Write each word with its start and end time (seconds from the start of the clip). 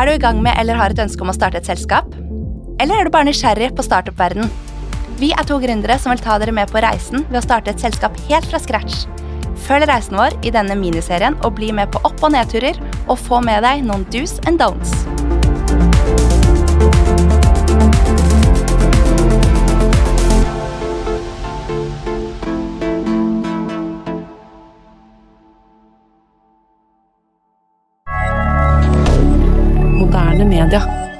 Er 0.00 0.08
du 0.08 0.14
i 0.14 0.20
gang 0.22 0.38
med 0.40 0.56
eller 0.56 0.78
har 0.80 0.94
et 0.94 1.00
ønske 1.02 1.20
om 1.20 1.28
å 1.28 1.34
starte 1.36 1.58
et 1.60 1.66
selskap? 1.68 2.14
Eller 2.80 2.96
er 2.96 3.04
du 3.04 3.12
bare 3.12 3.28
nysgjerrig 3.28 3.68
på 3.76 3.84
startup-verden? 3.84 4.48
Vi 5.20 5.28
er 5.36 5.44
to 5.44 5.58
gründere 5.60 5.98
som 6.00 6.14
vil 6.14 6.24
ta 6.24 6.38
dere 6.40 6.56
med 6.56 6.72
på 6.72 6.80
reisen 6.80 7.26
ved 7.28 7.42
å 7.42 7.44
starte 7.44 7.74
et 7.74 7.84
selskap 7.84 8.16
helt 8.30 8.48
fra 8.48 8.62
scratch. 8.64 9.04
Følg 9.68 9.90
reisen 9.92 10.16
vår 10.16 10.40
i 10.40 10.56
denne 10.56 10.80
miniserien 10.80 11.36
og 11.44 11.58
bli 11.60 11.68
med 11.76 11.92
på 11.92 12.00
opp- 12.08 12.24
og 12.24 12.32
nedturer, 12.32 12.80
og 13.10 13.20
få 13.20 13.44
med 13.44 13.60
deg 13.60 13.84
noen 13.84 14.08
do's 14.08 14.40
and 14.48 14.56
don'ts. 14.56 15.19
moderne 30.44 30.48
media. 30.48 31.19